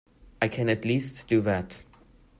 I 0.41 0.47
can 0.47 0.67
at 0.67 0.83
least 0.83 1.27
do 1.27 1.41
that. 1.41 1.83